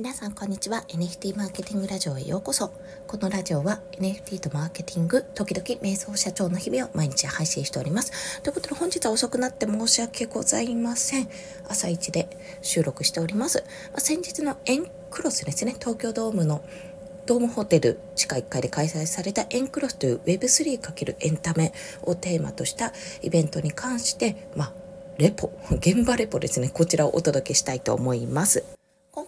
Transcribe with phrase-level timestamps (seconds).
[0.00, 0.82] 皆さんこんにちは。
[0.88, 2.72] NFT マーケティングラジオへようこそ。
[3.06, 8.40] このラジオは NFT とマーケティング時々瞑想社長の日々を毎日配信しております。
[8.40, 11.28] ということで本日は遅くなって申し訳ございません。
[11.68, 12.30] 朝一で
[12.62, 15.74] 収録しております、まあ、先日のエンクロスですね。
[15.78, 16.64] 東京ドームの
[17.26, 21.74] ドームホテル地下1階で開催されたエンクロスという Web3× エンタメ
[22.04, 24.72] をテーマとしたイベントに関してまあ
[25.18, 26.70] レポ現場レポですね。
[26.70, 28.79] こちらをお届けしたいと思います。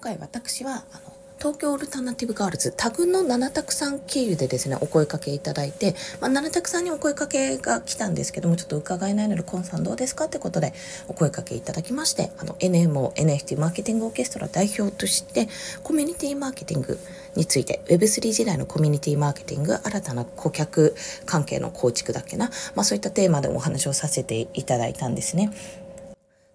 [0.03, 10.73] 回私はあの東京オルタナティブガールズタグの七択さん経由でですねお声かけいただいて、まあ、七択さんにお声かけが来たんですけどもちょっと伺えないのでコンさんどうですかってことで
[11.09, 15.49] お声かけいただきましてあの NMO NFT マーケティングオーケストラ代表として
[15.83, 16.99] コミュニティマーケティング
[17.35, 20.95] について Web3 時代のコミュニティマーケティング新たな顧客
[21.27, 25.51] 関係の構築だっけな、まあ、そういったテーマでお話をさせていただいたんですね。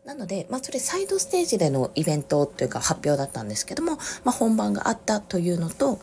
[0.08, 6.00] なので、まあ、それサイドステージでのイベントというか発表だったんですけども、まあ、本番があったというのと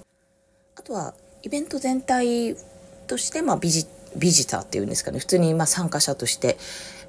[0.77, 2.55] あとはイベント全体
[3.07, 6.59] として、まあ、ビジビジターっていうんですかね普通にま参加者として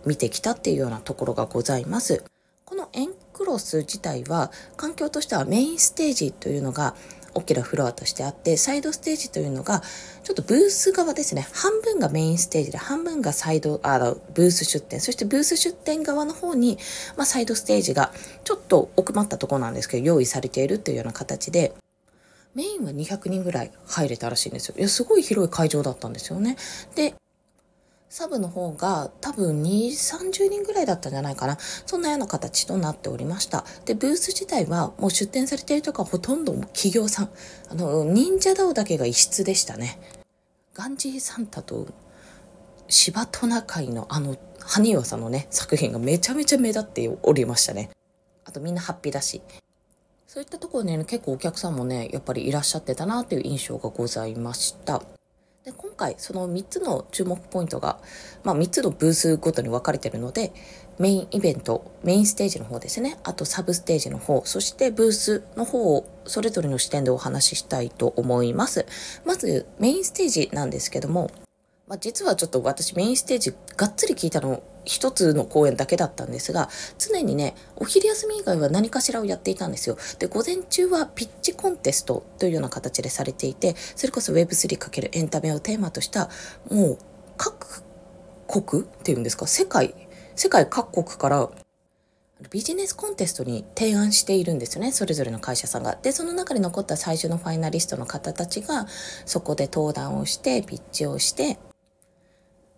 [0.05, 2.23] 見てきたっていうようなところがございます。
[2.63, 6.95] このエンクロス自体は環境としてはメインステージというのが
[7.35, 9.83] 大きなフロアとしてあってサイドステージというのが
[10.23, 11.47] ちょっとブース側ですね。
[11.53, 14.99] 半分がメインステージで半分がサイドあのブース出店。
[14.99, 16.79] そしてブース出店側の方に、
[17.17, 18.11] まあ、サイドステージが
[18.43, 21.73] ちょっと奥まったところなんですけど用意されているというような形で
[22.55, 24.75] メインは200人ぐらい入れたらしいんですよ。
[24.77, 26.55] いやすごい広い会場だったんですよね。
[26.95, 27.13] で
[28.17, 31.57] サブの方が多分2、30人ぐらいだったんじゃないかな。
[31.59, 33.65] そんなような形となっておりました。
[33.83, 37.29] で、ブース自体はもう出店されているとかほとんど企業さん。
[37.69, 39.99] あの、忍者ダオだけが異質でしたね。
[40.73, 41.87] ガンジーサンタと
[42.87, 47.89] 芝トナカイのあの、埴輪さんのね、作品がめちゃめちゃ目立っておりましたね。
[48.45, 49.41] あとみんなハッピーだし。
[50.25, 55.01] そういったところね、結構お客さんもね、やっぱりいらっしゃってたなっていう印象がございました。
[55.65, 57.99] で今回その3つの注目ポイントが、
[58.43, 60.53] まあ、3つのブースごとに分かれてるので
[60.99, 63.17] メインイベントメインステージの方ですね。
[63.23, 68.85] あとサブステージの方そしてブースの方をそれぞれの視点でお話ししたいと思います。
[69.25, 71.31] まずメインステージなんですけども
[71.87, 86.29] まあ、実はちょっと私メインステージがっつり聞いたの一つの公演だけだったんですが常にねお昼休み以外は何かしらをやっていたんですよで午前中はピッチコンテストというような形でされていてそれこそ Web3× エンタメをテーマとした
[86.71, 86.97] もう
[87.37, 87.83] 各
[88.47, 89.45] 国っていうんですか？
[89.47, 89.93] 世界
[90.35, 91.49] 世界各国から
[92.51, 95.97] ビジネスコンテストに提案しているんですよねそれぞれの会社さんが。
[96.01, 98.87] でその中で残った最初のファイナリストの方たちが
[99.25, 101.57] そこで登壇をしてピッチをして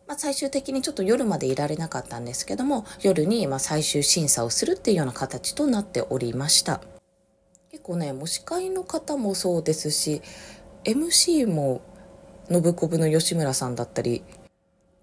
[0.08, 6.82] まあ、最終的にちょっと夜までいられなかったんですけども夜にま最終審査をするっていうような形となっておりました。
[7.70, 10.22] 結構ねもう司会の方もそうですし
[10.86, 11.82] MC も
[12.50, 14.24] 信子部の吉村さんだったり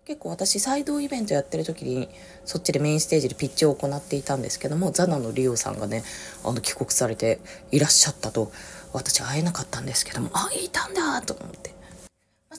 [0.07, 2.09] 結構私サイドイベントやってる時に
[2.45, 6.03] そっちでメインステージでピッチを行っていたんですけどもザナのリオさんがね
[6.43, 7.39] あの帰国されて
[7.71, 8.51] いらっしゃったと
[8.93, 11.75] 私会えなかったんですけどもあいたんだと思って、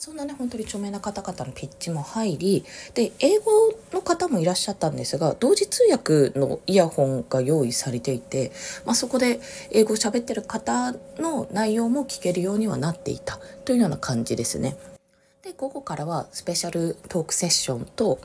[0.06, 8.52] そんなね本当に著名な方々のピッチも入りで英語の方もいらっしゃったんですが同時通訳のイヤホンが用意されていて、
[8.86, 9.40] まあ、そこで
[9.72, 14.78] 英語を喋ってる方の内容も聞けるようにはなっていたというような感じですね。
[15.42, 18.20] で午後からはスペシャルトークセッションと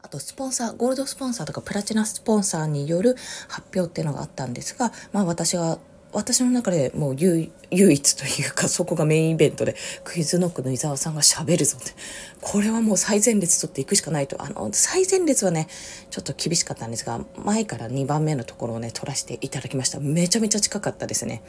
[0.00, 3.14] あとスポンサーゴールドスポンサーとかプラチナスポンサーによる
[3.48, 5.78] 発表っていうのがあったんですが、まあ、私は
[6.12, 11.92] 私の中でもう唯一というかそこがメインイベントでクイズノックの伊沢さんがしゃべるぞって。
[12.40, 14.42] これはもう最前列取っていくしかないと。
[14.42, 15.68] あの最前列はね
[16.10, 20.00] ちょっと厳しかったんですが前から2番目のところをね取らせていただきました。
[20.00, 21.42] めちゃめちゃ近かったですね。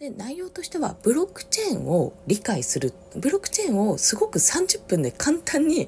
[0.00, 5.86] で内容としてはブロックチェーンを理解するブロックチェーンをすごく30分で簡単に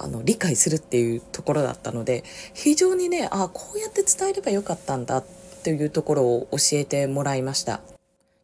[0.00, 2.24] あの理解するっていうところだったので
[2.54, 7.80] 非常にねあこうやって伝えればよかったんだってというところを教えてもらいました。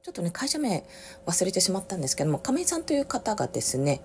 [0.03, 0.85] ちょっとね、会社名
[1.27, 4.01] 忘れてしまったんですけども、亀井さんという方がですね、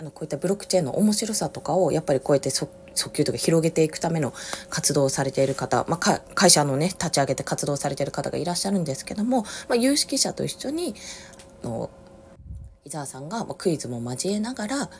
[0.00, 2.68] あのこういったブロックチェーンの面白さとかをやっぱりこうやって訴
[3.12, 4.32] 求とか広げていくための
[4.70, 10.94] 活動をされている方、まあ、会社のね立ち上げて活動されている方がいらっしゃるんですけども、まあ、有識者と一緒に
[11.62, 11.90] あの
[12.86, 14.90] 伊沢さんがクイズも交えながら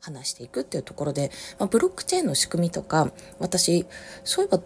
[0.00, 1.30] 話していくっていうところで、
[1.60, 3.86] まあ、ブロックチェーンの仕組みとか私
[4.24, 4.60] そういえば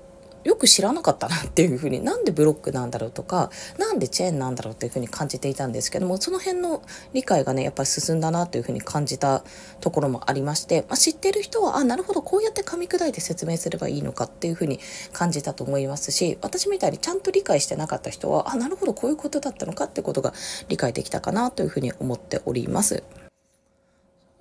[0.46, 6.82] よく知らなかったなっていうふうになんでブロックなんだろうとかなんでチェーンなんだろうっていうふうに感じていたんですけどもその辺の
[7.12, 9.42] 理解がねやっぱり進んだなというふうに感じた
[9.80, 14.78] ところもありまして、まあ、知ってる人はあなるほどこうやって噛み砕いて説明すればいいのかっていうふうに
[15.12, 20.32] 感じたと思いますし私みたいにちゃんと理解してなかった人はあなるほどこういうことだったのかってことが
[20.68, 23.02] 理解できたかなというふうに思っております。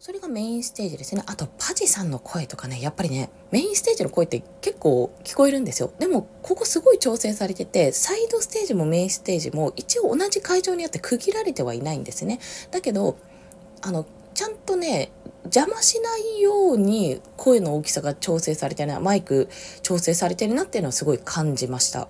[0.05, 1.23] それがメインステージですね。
[1.25, 5.91] あと、パジさんの声とかね、やっぱりね、メインステージの声って結構聞こえるんですよ。
[5.97, 12.39] でも、ここすごい調整されてて、サイドステージもメインステージも一応同じ会場にあって区切られてはいないんですね。
[12.69, 13.17] だけど、
[13.81, 14.05] あの、
[14.35, 15.11] ちゃんとね、
[15.45, 19.49] 邪魔しないように声の大きさが調整されてるな、マイク
[19.81, 22.07] 調整されてるなっていうのはすごい感じました。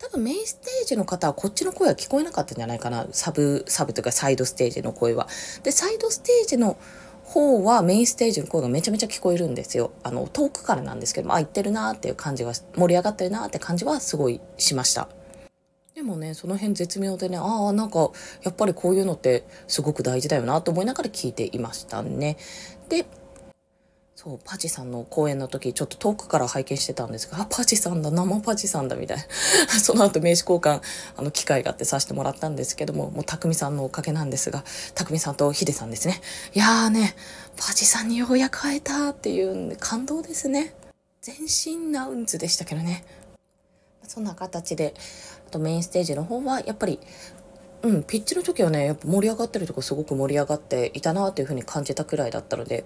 [0.00, 3.06] 多分メインステージの方はこっちの声は聞こえなかったんじゃないかな。
[3.12, 5.28] サブ、サブというかサイドステージの声は。
[5.62, 6.78] で、サイドステージの
[7.22, 9.92] 方はメインステージの声がめちゃめちゃ聞こえるんですよ。
[10.02, 15.08] あの、遠くからなんですけども、あ、行ってるなっていう感じは、盛り上がってるなって感じはすごいしました。
[15.94, 18.10] でもね、その辺絶妙でね、ああ、なんか、
[18.42, 22.38] やっぱりこういうのってすごく大事だよなと思いながら聞いていましたね。
[22.88, 23.04] で、
[24.22, 29.24] そうパジさんの公演の時ちょっと遠くから拝見してたんですがあパジさんだ生パジさんだみたいな。
[29.80, 30.82] その後名刺交換
[31.16, 34.62] あの機会があってさせてもらったんですけどももう匠さんのおかげなんですが
[34.94, 36.20] 匠さんとヒデさんですね。
[36.52, 37.16] いやーね
[37.56, 40.74] パジさんにようやく会えたっていう感動ですね。
[41.22, 43.06] 全身ナウンズでしたけどね。
[44.06, 44.92] そんな形で
[45.48, 47.00] あとメインステージの方はやっぱり
[47.82, 52.84] うん、ピッチの時はね、やっぱ盛り上がってるとこすごく盛り上がっていたなというふうに感じたくらいだったので、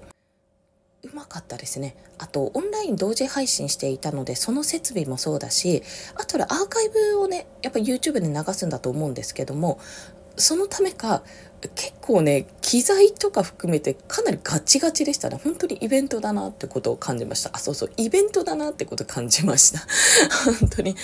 [1.04, 1.96] うまかったですね。
[2.18, 5.82] あと、オンライン同時配信していたので、その設備もそうだし、
[6.14, 9.78] あとはアーカイブをね、やっぱ YouTube で流すんだと思うんですけども、
[10.36, 11.22] そのためか、
[11.68, 15.40] 結構ね、機材とか含めてかなりガチガチでしたね。
[15.42, 17.50] 本当にイベントだなってことを感じました。
[17.52, 19.80] あ、そうそう、イベントだなってこと感じました。
[20.60, 20.96] 本当に、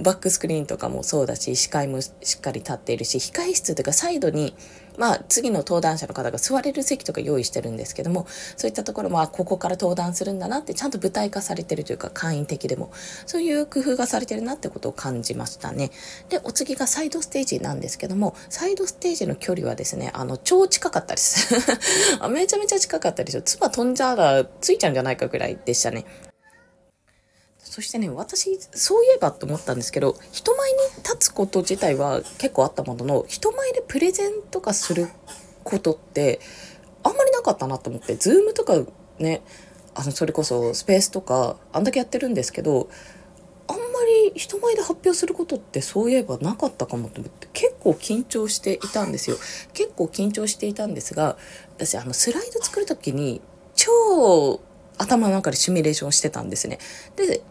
[0.00, 4.54] バックスクリーンとかもそうだし、視界もしっかり立っているし、控室というかサイドに、
[4.98, 8.26] まあ、次の登壇者の方が座れる席とか用意してるんですけども
[8.56, 12.90] そういったところもあここから登壇するんだなってちゃんと舞台化されてるというか簡易的でも
[13.26, 15.90] そういう工夫がされてるなってことを感じましたね。
[16.28, 21.54] でお次がサイドステージなんですけどもサイドステージの距離はですねねあの超近かったです
[22.30, 26.06] めちゃめちゃ近かったですよ妻飛んじゃらついちゃうんじゃないかぐらいでしたね。
[27.58, 35.08] そしてね、私、そういえばと思ったんですけど、人前に立つこと自体は結構あったものの、人前でプレゼンとかする
[35.62, 36.40] ことって、
[37.02, 38.80] あんまりなかったなと思って、ズームとか
[39.18, 39.42] ね、
[39.94, 42.88] あの、それこそスペースとか、あんだけやってるんですけど、
[44.36, 49.36] 人前で発表することってそういえばなかったかもと思って結構緊張していたんですよ
[49.72, 51.36] 結構緊張していたんですが
[51.76, 53.40] 私あのスライド作る時に
[53.74, 54.60] 超
[54.98, 56.78] 頭の中でシミュレーションしてたんですね
[57.16, 57.42] で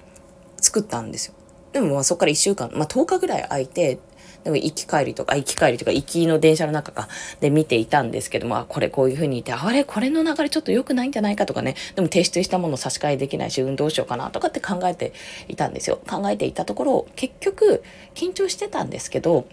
[0.57, 1.35] 作ったんですよ。
[1.71, 3.99] でもまあそこから1週間、まあ10日ぐらい空いて、
[4.45, 7.09] でも行き帰りとか、行き帰りとか、行きの電車の中か、
[7.41, 15.13] で見ていたんですけども、あ、これこういう風にいて、あれこれの流れちょっと良くないんじゃないかとかね、でも提出したもの差し替えできないし、運動しようかなとかって考えて
[15.47, 15.99] いたんですよ。
[16.07, 17.83] 考えていたところ、結局、
[18.13, 19.47] 緊張してたんですけど、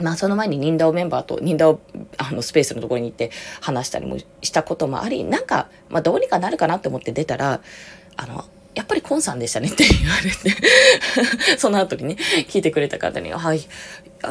[0.00, 1.80] まあその前にニンダオメンバーとニンダオ
[2.16, 7.60] あのスペースのところに行って話したりもしたこともあり、なんか、まあどうにかなるかなって思って出たら、
[8.16, 8.44] あの、
[8.74, 10.56] やっぱりコンさんでしたねって言われて
[11.58, 12.16] その後にね、
[12.48, 13.66] 聞いてくれた方に、はい、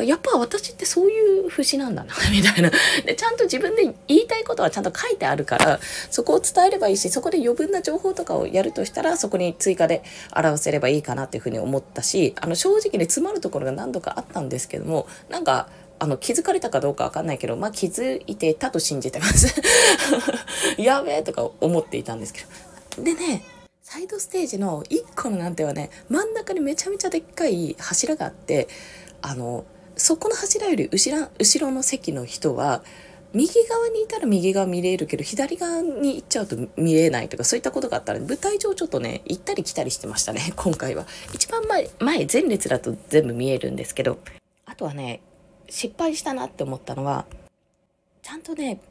[0.04, 2.72] やっぱ私ってそういう節なんだな、 みたいな。
[3.06, 5.80] で、ちゃんと自分で言いたいことはちゃんと書いてあるから、
[6.12, 10.04] そこを伝えればいいし、そこで余分な情報とかをやるとしたら、そこに追加で
[10.36, 15.70] 表せればいいかなっていうふうに思ったし、あの、正直に詰まるところが何度かあったんですけども、なんか、
[16.00, 19.54] あの、気づかれたかどうかわかんないけど、まあ、気づいてたと信じてます。
[20.78, 22.42] やべえとか思っていたんですけ
[22.98, 23.04] ど。
[23.04, 23.44] でね、
[23.90, 28.68] サイドステージの1個の難点はね真ん中にめちゃめちゃでっかい柱があって
[29.22, 29.64] あの
[29.96, 32.84] そこの柱より後ろ後ろの席の人は
[33.32, 41.08] 右側にいたら右側見れるけど左側に行っちゃうと見れないとかそういったことがあったら舞台上ちょっとね行ったり来たりしてましたね 今回は。
[41.34, 44.20] 一番前前前列だと全部見えるんですけど
[44.66, 45.22] あとはね
[45.70, 47.26] 失敗したなって思ったのは
[48.22, 48.82] ちゃんとね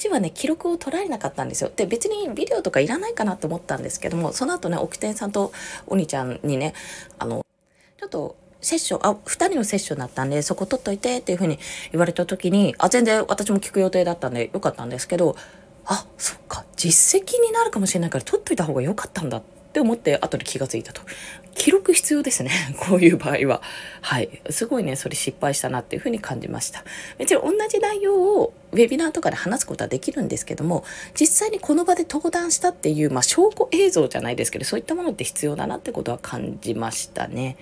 [0.00, 1.70] ちはね記録を取られなかったんですよ。
[1.74, 5.52] で別にビデオとかいらないかなと思ったんですけどもその後ね奥天さんと
[5.86, 6.74] お兄ちゃんにね
[7.18, 7.44] あの
[7.98, 11.58] ちょっとセッション、あ、二人のセッションだったんで、そこ取っといてっていうふうに
[11.92, 15.34] 言われた時に、あ、全然私も聞く予定だったんでよかったんですけど、
[15.86, 21.00] あ、そっか、実績になるかもしれないから取っといた方が良かったんだってって思って後で気がついたと。
[21.54, 22.50] 記録必要ですね。
[22.80, 23.62] こういう場合は。
[24.00, 24.42] はい。
[24.50, 26.84] すごいね、それ失敗したなっていうふうに感じました。
[27.18, 30.84] 別に同じ内容をウェビナーとかで話すことはできるんですけども、
[31.18, 37.56] 実際にこの場で登壇したっていう、まあ、証拠映像じゃないですけど、そういったものって必要だなってことは感じましたね。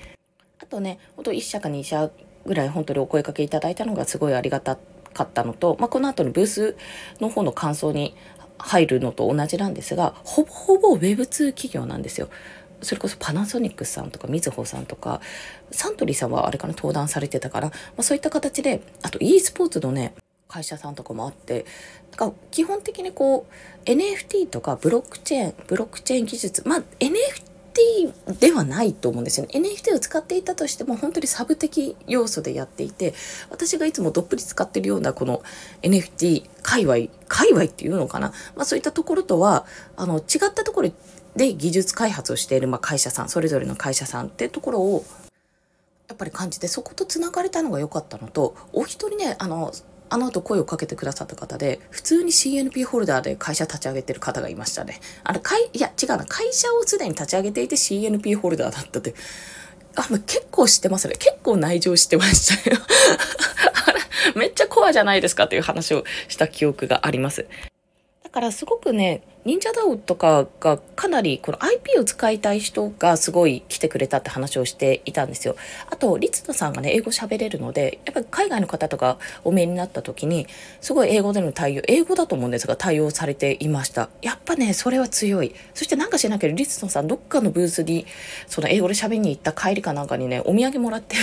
[0.61, 2.11] あとね、ほんと1社か2社
[2.47, 4.79] ぐらい本当にお声かけいただいたのがすごいありがた
[5.12, 6.77] かったのと、まあ、この後のブース
[7.21, 8.15] の方の感想に
[8.59, 12.29] 入るのと同じなんですがほぼほぼ Web2 企業なんですよ。
[12.83, 15.21] それこそパナソニックさんとかみずほさんとか
[15.73, 20.15] サントリーさんはあれかな登壇されてたから、まあ、そういった形であと e スポーツのね
[20.47, 21.67] 会社さんとかもあって
[22.12, 27.49] だから基本的にこう NFT とかブロックチェーンブロックチェーン技術まあ NFT
[28.41, 29.53] ではないと思うんですよね。
[29.55, 33.15] NFT を使っていたとしても本当にサブ的要素でやっていて、
[33.50, 35.43] 私がいつもどっぷり使ってるようなこの
[35.83, 36.97] NFT 界隈、
[37.28, 38.32] 界隈っていうのかな？
[38.56, 39.66] まあそういったところとは、
[39.97, 40.90] あの違ったところ
[41.37, 45.04] で技術開発をしている、まあ、会社さん、それぞれの会社さんっていうところを
[46.08, 49.73] やっぱり感じてそことつながれたのが良かったのとお一人ねあの
[50.11, 55.00] あの後声をかけてくださった方で、普通に CNP ホルダーで会社立ち上げてる方がいましたね。
[55.23, 56.25] あの、会、いや、違うな。
[56.25, 59.14] 会社をすでに立ち上げていて CNP ホルダーだったって。
[59.99, 61.14] あ、もう結構知ってますね。
[61.19, 62.78] 結構内情知ってましたよ。
[64.37, 67.47] めっちゃコアじゃないですかっていう話をした記憶があります。
[68.38, 75.57] からすごくね、忍者ダオとかがかなりこの IP を使いたい人がすごい来てくれたって話をしていたんですよ。
[75.90, 80.47] あと、リツノさんがね、英語喋れるので、やっぱり海外の方とかお見えになった時に、
[80.80, 84.09] すごい英語での対応、英語だと思うんですが、対応されていました。
[84.23, 85.52] やっぱね、それは強い。
[85.75, 88.07] そしてなんかしなきゃリツノさん、どっかのブースに、
[88.47, 91.16] その英語で喋りに行った帰りかなんかにね、お土産もらって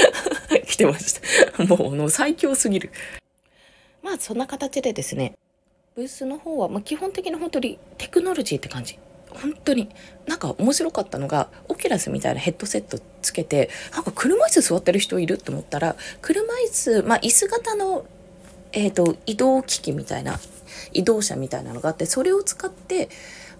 [0.66, 1.20] 来てまし
[1.58, 1.64] た。
[1.64, 2.90] もう、の、最強すぎる。
[4.02, 5.34] まあ、そんな形でですね、
[5.96, 8.98] ブースの方は、まあ、基本的に本当にテクノロジーって感じ。
[9.30, 9.88] 本当に。
[10.26, 18.06] なんか面白かったのがオキュラスみたいなヘッドセットつけてなんか車椅子座ってる人いると思ったら車椅子まあ椅子型の、
[18.72, 20.40] えーと、移動機器みたいな
[20.92, 23.08] 移動車みたいなのがあってそれを使って、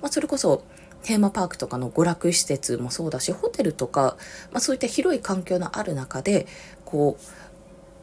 [0.02, 0.64] まあ、それこそ
[1.02, 4.16] テーマパークとかの娯楽施設もそうだしホテルとか、
[4.50, 6.46] まあ、そういった広い環境のある中で
[6.84, 7.16] こ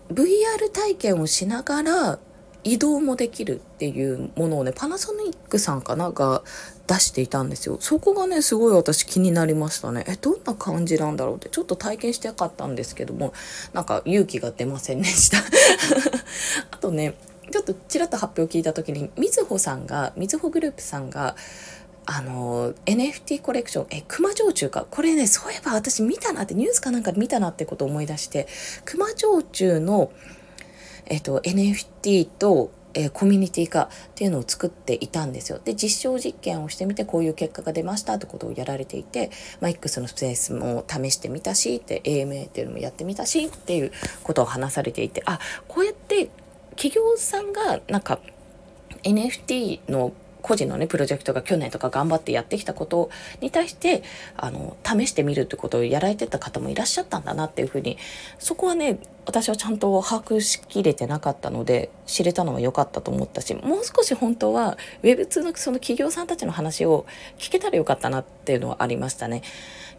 [0.09, 2.19] う VR 体験をしながら
[2.63, 6.43] 移動もできるっていうものをねパナソニックさんかなが
[6.87, 7.77] 出していたんですよ。
[7.79, 10.03] そこがねすごい私気になりましたね。
[10.07, 13.33] えどんな感じなんだろうってちょっと体験してよかったんですけども
[13.73, 15.37] なんか勇気が出ませんでした。
[16.71, 17.15] あとね
[17.51, 21.35] ちょっとちらっと発表聞いた時にみずほさんがみずほグループさんが
[22.05, 24.85] あの NFT コレクションえ熊焼酎か。
[24.91, 28.47] これねそういえば私見たなってニュースかなんか見たなってことを思い出して
[28.85, 30.11] 熊焼酎の
[31.11, 35.59] えっと、NFT と、えー、コミュニティ化っていうのを作っていたんですよ。
[35.63, 43.91] で、実証実験をしてみてこういう結果が出ましたってことをやられていて、まあ、X のスペースも試してみたし、って、AMA っていうのもやってみたしっていう
[44.23, 45.37] ことを話されていて、あ、
[45.67, 46.29] こうやって
[46.77, 48.19] 企業さんがなんか
[49.03, 54.03] NFT の個人のねプロジェクトが去年とか頑張ってやってきたことに対して
[54.35, 57.97] あの試してみるってことをやられてた方もいらっしゃったんだなっていうふうに
[58.39, 67.05] そこはね私はちゃんと把握しきれてなかったので知れたのは良かったと思ったしもう少し本当は Web2 のその企業さんたちの話を
[67.37, 69.43] 聞けたらよかったなっていうのはありましたね。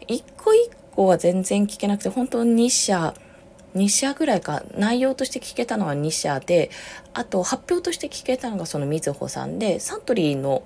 [0.07, 3.13] 一個一個は全然聞けなくて本当に2社
[3.75, 6.69] 2社ぐらいか内容として聞けたのは2社で
[7.13, 10.63] あと発表として聞けたのがそのみずほさんでサントリーの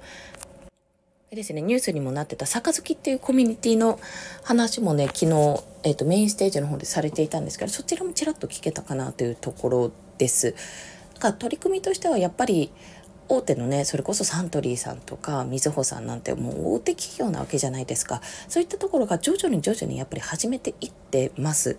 [1.29, 3.99] ですね、ニュースにもなってた杯っていうコミュニティの
[4.43, 10.55] 話もね昨日、えーと、メインステージの方でされていたんですけどそちらもちらっと聞けたかなというところです。
[11.15, 12.71] だから取り組みとしてはやっぱり
[13.27, 21.77] 大手のねそれこそサントリーさんとかみずほさんなんてもう大手企業なわけじゃないですかそういったところが徐々に徐々にやっぱり始めていってます。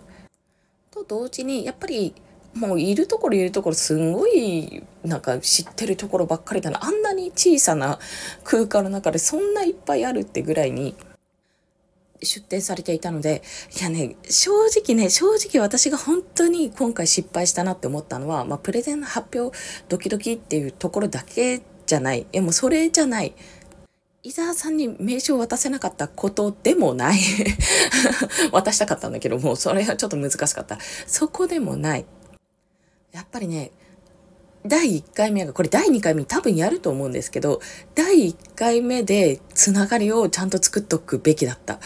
[1.05, 2.15] と同時にやっぱり
[2.55, 6.85] もういるところいるところすんごいなんか知ってるところばっかりだな。
[6.85, 7.99] あんなに小さな
[8.45, 10.95] 空間の中でそんないっぱいあるってぐらいに
[12.23, 13.43] 出展されていたので
[13.79, 19.57] いやね正直ね正直私が本当に今回失敗したなって思ったのは、まあ、プレゼンの発表
[19.89, 22.23] ドキドキっていうところだけじゃない。
[22.23, 23.35] いやもうそれじゃない。
[24.29, 27.19] 伊沢さんに名刺を渡せなかったことでもない。
[28.53, 30.79] 渡したかったんだけどもそれはちょっと難しかった。
[31.07, 32.05] そこでもない。
[33.11, 33.71] やっぱりね
[34.67, 37.63] 第1回目がこれ第2回目多分やると思うんですけど
[37.95, 41.81] 第1回目でつながりをちゃんと作っとくべきだった。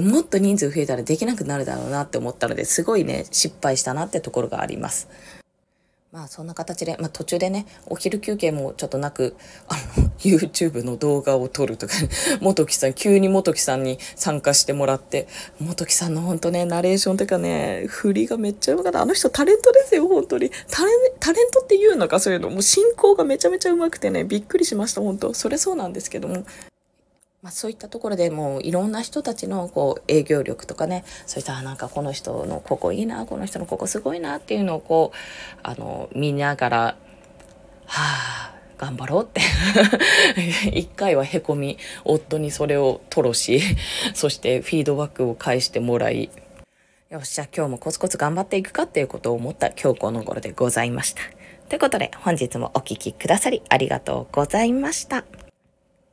[0.00, 5.06] もっと人数増えたらできなくなるだろうなって思ったのですごいね失敗したなってところがあります。
[6.14, 9.34] まあそんな形で、まあ途中でね、お昼休憩もちょっとなく、
[9.66, 12.08] あの、 YouTube の動画を撮るとか、ね、
[12.40, 15.26] 元木さん、急に元木さんに参加してもらって、
[15.58, 19.02] 元木さんの本当ね、ナレーションというかね、振りがめっちゃうまかった。
[19.02, 20.52] あの人タレントですよ、本当に。
[20.70, 22.48] タレタレントって言うのか、そういうの。
[22.48, 26.44] もう進行がめちゃめちゃうまくてね、びっくりしました、本当それそうなんですけども。
[27.44, 36.96] まあ、そういったところでもういろんな人たちのこう営業力とかねそういったなんかこの人のここいいなこの人のここすごいなっていうのをこうあの見ながらは
[37.86, 39.42] あ頑張ろうって
[40.72, 43.60] 一回はへこみ夫にそれを吐露し
[44.16, 46.30] そしてフィードバックを返してもらい
[47.10, 51.20] よっしゃ今日もコツコツ頑張っていくかっていうことを思った今日この頃でございました。
[51.68, 55.26] ということで本日もお聴きくださりありがとうございました。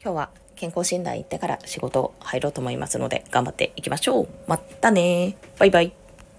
[0.04, 4.28] 今日は健康診断行ってから仕事入ろうと思いますので頑張っていきましょう。
[4.46, 6.01] またねバイバイ。